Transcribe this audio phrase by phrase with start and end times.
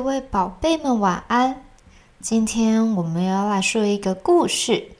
[0.00, 1.62] 各位宝贝们晚安。
[2.22, 4.92] 今天我们要来说一个故事。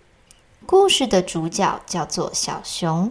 [0.66, 3.10] 故事的主角叫做小熊。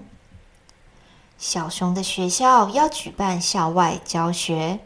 [1.40, 4.82] 小熊的学校要举办校外教学，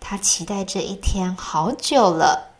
[0.00, 2.52] 他期待这一天好久了。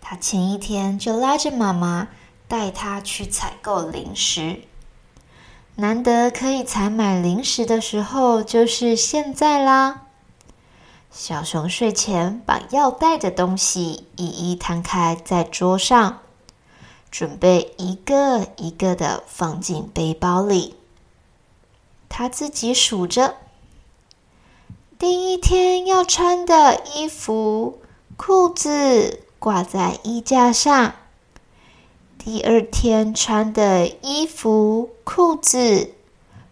[0.00, 2.06] 他前一天就拉着妈妈
[2.46, 4.60] 带他去采购零食。
[5.74, 10.02] 难得可以采买零食的时候，就是现在啦。
[11.16, 16.18] 小熊睡前把要带的东西一一摊开在桌上，
[17.08, 20.74] 准备一个一个的放进背包里。
[22.08, 23.36] 他自己数着：
[24.98, 27.78] 第一天要穿的衣服、
[28.16, 30.94] 裤子挂在衣架上；
[32.18, 35.94] 第二天穿的衣服、裤子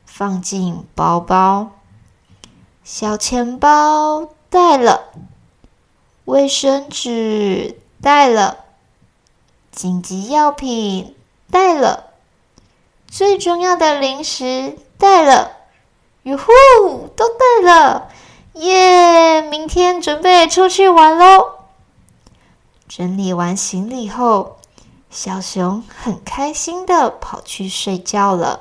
[0.06, 1.73] 放进包包、
[2.84, 4.29] 小钱包。
[4.53, 5.05] 带了
[6.27, 8.58] 卫生纸，带了
[9.70, 11.17] 紧急药品，
[11.50, 12.11] 带了
[13.08, 15.53] 最重要的零食，带了
[16.25, 18.11] 哟呼，都带了
[18.53, 19.41] 耶！
[19.41, 21.55] 明天准备出去玩喽。
[22.86, 24.58] 整理完行李后，
[25.08, 28.61] 小熊很开心的跑去睡觉了。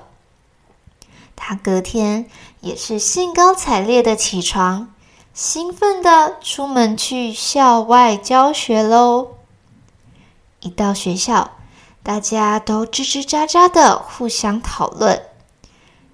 [1.36, 2.30] 他隔天
[2.62, 4.94] 也是兴高采烈的起床。
[5.34, 9.38] 兴奋的出门去校外教学喽！
[10.60, 11.52] 一到学校，
[12.04, 15.26] 大家都吱吱喳喳的互相讨论，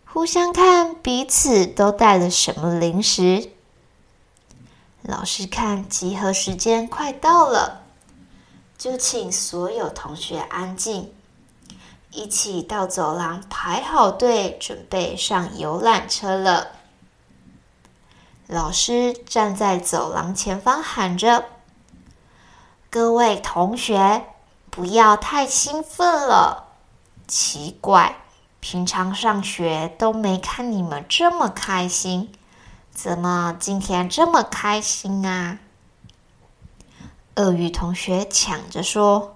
[0.05, 3.49] 互相看彼此都带了什么零食。
[5.01, 7.81] 老师看集合时间快到了，
[8.77, 11.11] 就请所有同学安静，
[12.11, 16.76] 一起到走廊排好队，准备上游览车了。
[18.47, 21.43] 老师站在走廊前方喊着
[22.89, 24.25] ：“各位同学，
[24.69, 26.67] 不要太兴奋了。
[27.27, 28.15] 奇怪，
[28.61, 32.31] 平常上学都没看你们这么开心，
[32.89, 35.59] 怎么今天这么开心啊？”
[37.35, 39.35] 鳄鱼同学抢着说：“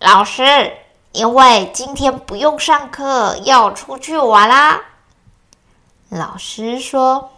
[0.00, 0.72] 老师，
[1.12, 4.80] 因为今天不用上课，要出去玩啦。”
[6.08, 7.32] 老师说。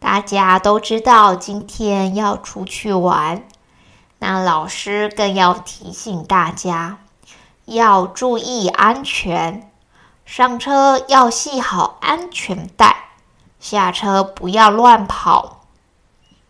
[0.00, 3.46] 大家都知道今天要出去玩，
[4.18, 6.98] 那老师更要提醒大家
[7.66, 9.70] 要注意安全，
[10.24, 13.10] 上车要系好安全带，
[13.60, 15.66] 下车不要乱跑。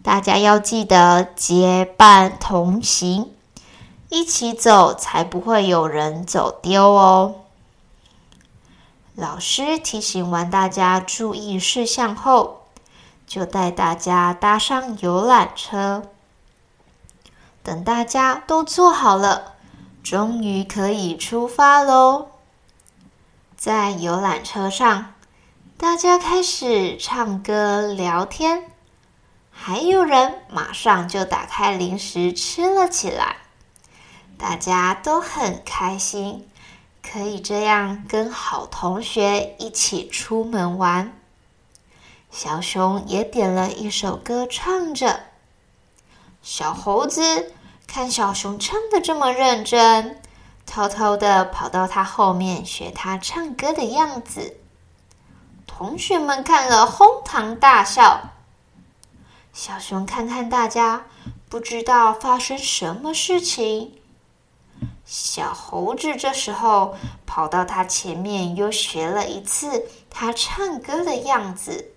[0.00, 3.32] 大家要记得结伴同行，
[4.10, 7.34] 一起走才不会有人走丢哦。
[9.16, 12.59] 老师提醒完大家注意事项后。
[13.30, 16.02] 就带大家搭上游览车，
[17.62, 19.54] 等大家都坐好了，
[20.02, 22.30] 终于可以出发喽！
[23.56, 25.14] 在游览车上，
[25.78, 28.64] 大家开始唱歌聊天，
[29.52, 33.36] 还有人马上就打开零食吃了起来。
[34.36, 36.48] 大家都很开心，
[37.00, 41.19] 可以这样跟好同学一起出门玩。
[42.30, 45.20] 小熊也点了一首歌，唱着。
[46.42, 47.52] 小猴子
[47.86, 50.22] 看小熊唱的这么认真，
[50.64, 54.56] 偷偷的跑到他后面学他唱歌的样子。
[55.66, 58.30] 同学们看了哄堂大笑。
[59.52, 61.06] 小熊看看大家，
[61.48, 63.94] 不知道发生什么事情。
[65.04, 66.94] 小猴子这时候
[67.26, 71.92] 跑到他前面，又学了一次他唱歌的样子。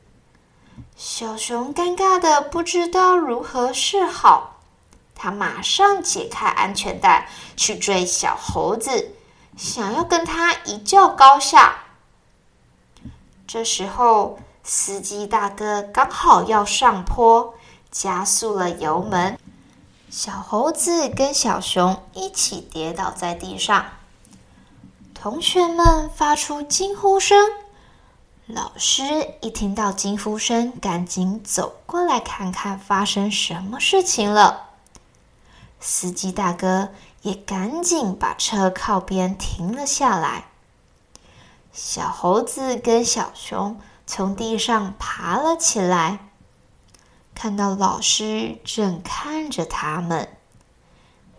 [0.96, 4.62] 小熊尴尬的不知道如何是好，
[5.16, 9.14] 他马上解开安全带去追小猴子，
[9.58, 11.80] 想要跟他一较高下。
[13.48, 17.54] 这时候，司机大哥刚好要上坡，
[17.92, 19.38] 加速了油门，
[20.10, 23.86] 小猴子跟小熊一起跌倒在地上。
[25.14, 27.38] 同学们发出惊呼声
[28.48, 29.04] ：“老师
[29.40, 34.72] 一听到惊呼声，赶紧走过来看看发生什么事情了。
[35.80, 36.90] 司机大哥
[37.22, 40.48] 也赶紧把车靠边停了下来。
[41.72, 46.20] 小猴子跟小熊从地上爬了起来，
[47.34, 50.28] 看到老师正看着他们，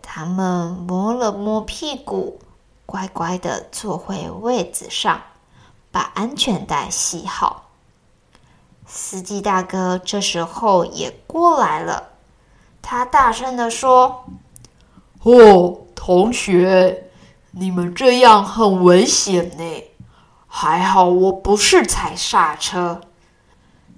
[0.01, 2.39] 他们摸了摸屁股，
[2.87, 5.21] 乖乖的坐回位子上。
[5.95, 7.69] 把安全带系好。
[8.85, 12.09] 司机大哥这时候也过来了，
[12.81, 14.25] 他大声的说
[15.23, 17.09] ：“哦，同学，
[17.51, 19.83] 你们这样很危险呢。
[20.45, 22.99] 还好我不是踩刹车，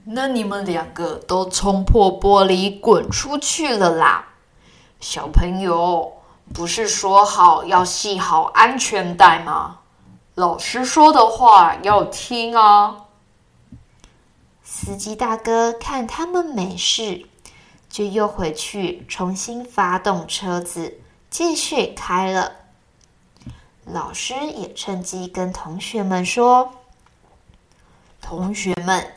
[0.04, 4.28] 那你们两个都冲破玻璃滚出去了啦。
[5.00, 6.14] 小朋友，
[6.54, 9.80] 不是说好要系好安全带吗？”
[10.38, 13.06] 老师说的话要听啊！
[14.62, 17.26] 司机大哥看他们没事，
[17.90, 21.02] 就又回去重新发动车子，
[21.32, 22.52] 继续开了。
[23.84, 26.72] 老师也趁机跟同学们说
[28.22, 29.12] ：“同学们，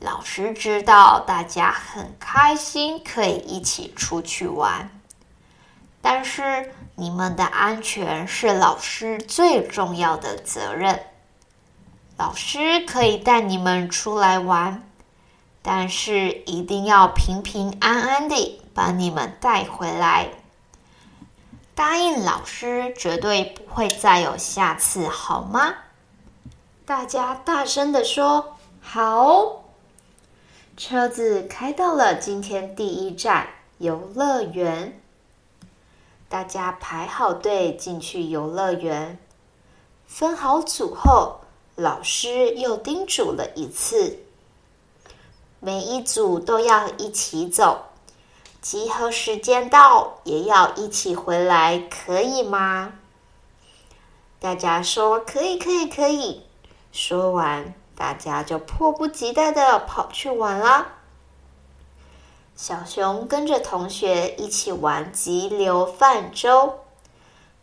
[0.00, 4.97] 老师知道大家很开心，可以一起出去玩，
[6.08, 10.98] 但是……”你们的安全是老师最重要的责任。
[12.16, 14.82] 老师可以带你们出来玩，
[15.62, 20.26] 但是一定要平平安安地把你们带回来。
[21.76, 25.72] 答应老师，绝对不会再有下次，好吗？
[26.84, 29.62] 大家大声的说：“好！”
[30.76, 33.46] 车子开到了今天第一站——
[33.78, 35.00] 游乐园。
[36.28, 39.18] 大家排好队进去游乐园，
[40.06, 41.40] 分好组后，
[41.74, 44.18] 老师又叮嘱了一次：
[45.58, 47.86] 每一组都要一起走，
[48.60, 52.92] 集合时间到也要一起回来，可以吗？
[54.38, 56.42] 大家说可以，可以，可以。
[56.92, 60.97] 说完，大家就迫不及待的跑去玩了。
[62.58, 66.80] 小熊跟着同学一起玩急流泛舟。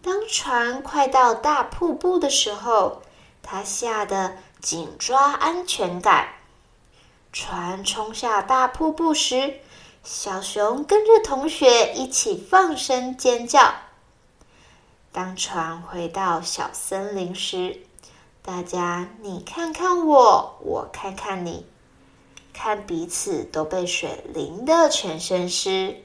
[0.02, 3.02] 当船快到大瀑布的时候，
[3.44, 6.36] 他吓得紧抓安全带。
[7.34, 9.56] 船冲下大瀑布时，
[10.02, 13.74] 小熊跟着同学一起放声尖叫。
[15.12, 17.82] 当船回到小森林时，
[18.42, 21.66] 大家你看看我，我看看你。
[22.58, 25.98] 看彼此都被水淋得全身湿，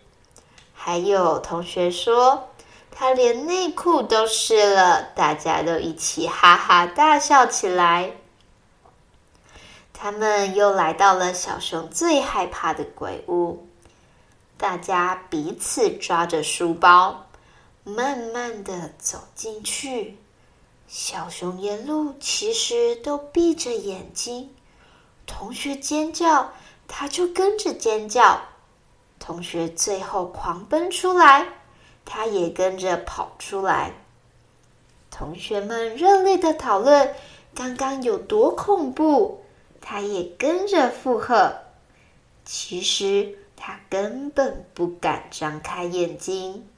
[0.75, 2.49] 还有同学说
[2.91, 8.13] 他连内裤都湿了，大家都一起哈哈大笑起来。
[9.93, 13.67] 他们又来到了小熊最害怕的鬼屋，
[14.59, 17.27] 大家彼此抓着书包，
[17.85, 20.19] 慢慢的走进去。
[20.89, 24.51] 小熊沿路其实都闭着眼睛。
[25.33, 26.53] 同学尖叫，
[26.89, 28.43] 他就跟着尖叫。
[29.21, 31.47] 同学最后狂奔出来，
[32.05, 33.93] 他也跟着跑出来。
[35.09, 37.15] 同学们热烈的讨论
[37.55, 39.45] 刚刚有多恐怖，
[39.81, 41.59] 他也跟着附和。
[42.45, 46.69] 其实他根本不敢张开眼睛，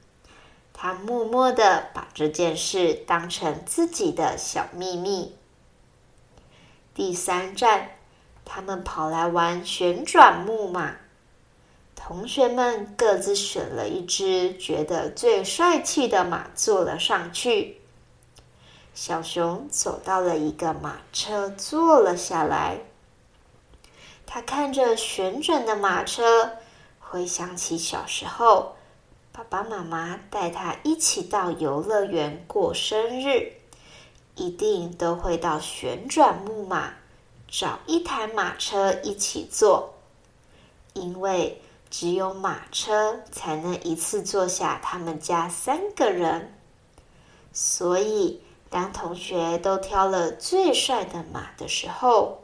[0.73, 5.35] 他默默的把这件事当成自己的小秘密。
[6.93, 7.89] 第三站。
[8.45, 10.95] 他们跑来玩旋转木马，
[11.95, 17.77] 同学们各自选了一只觉得最帅气的马坐了上去。
[18.93, 22.79] 小熊走到了一个马车，坐了下来。
[24.25, 26.57] 他看着旋转的马车，
[26.99, 28.75] 回想起小时候，
[29.31, 33.53] 爸爸妈妈带他一起到游乐园过生日，
[34.35, 36.93] 一定都会到旋转木马。
[37.55, 39.93] 找一台马车一起坐，
[40.93, 46.51] 因为只有马车才能一次坐下他们家三个人。
[47.53, 48.41] 所以，
[48.71, 52.39] 当同学都挑了最帅的马的时候，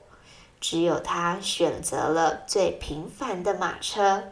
[0.61, 4.25] 只有他选择了最平凡的马车。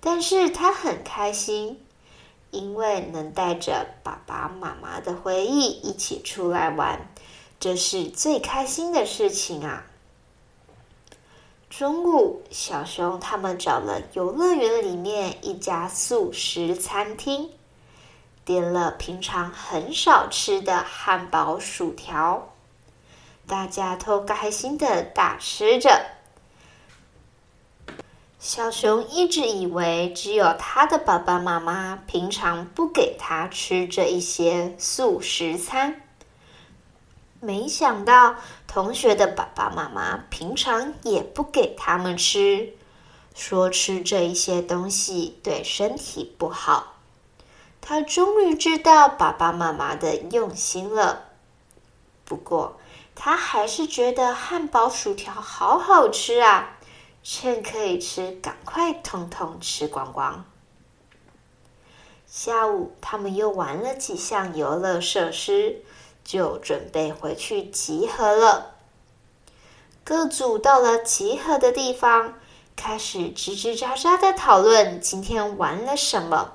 [0.00, 1.84] 但是他很开心，
[2.50, 7.12] 因为能带着爸爸妈妈的回忆一起出来玩。
[7.58, 9.86] 这是最开心的事情啊！
[11.70, 17.50] 中午，小熊他们找了游乐园里面一家素食餐厅，
[18.44, 22.52] 点了平常很少吃的汉堡、薯条。
[23.46, 26.06] 大家都开心的大吃着。
[28.38, 36.02] 小熊一直以为只有他的爸爸妈妈平常不给他吃这一些素食餐，
[37.46, 38.34] 没想到
[38.66, 42.72] 同学的爸爸妈妈平常也不给他们吃，
[43.36, 46.94] 说吃这一些东西对身体不好。
[47.80, 51.26] 他终于知道爸爸妈妈的用心了，
[52.24, 52.80] 不过
[53.14, 56.72] 他还是觉得汉堡、薯条好好吃啊。
[57.22, 60.44] 趁可以吃，赶快通通吃光光。
[62.26, 65.82] 下午，他们又玩了几项游乐设施，
[66.26, 68.74] 就准备回去集合了。
[70.04, 72.34] 各组到了集合的地方，
[72.74, 76.54] 开始吱吱喳喳的讨论今天玩了什么。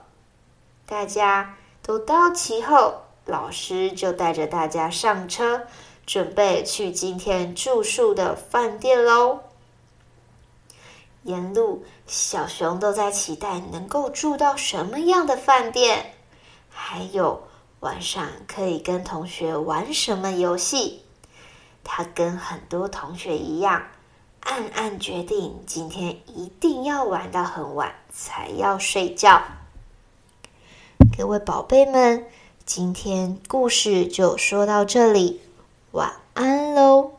[0.85, 5.61] 大家都到齐后，老师就带着大家上车，
[6.05, 9.39] 准备去今天住宿的饭店喽。
[11.23, 16.15] 沿路，小熊都在期待能够住到什么样的饭店，
[16.69, 17.43] 还有
[17.81, 21.01] 晚上可以跟同学玩什么游戏。
[21.83, 23.87] 他跟很多同学一样，
[24.41, 29.41] 暗暗决定今天一定要玩到很晚才要睡觉。
[31.17, 32.27] 各位宝贝们，
[32.65, 35.41] 今天故事就说到这里，
[35.91, 37.10] 晚安喽。